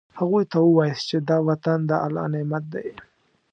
[0.19, 2.87] هغوی ته ووایاست چې دا وطن د الله نعمت دی.